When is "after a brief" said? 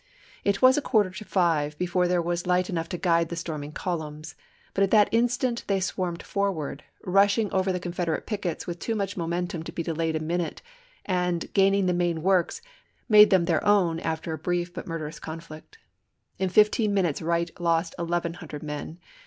13.99-14.73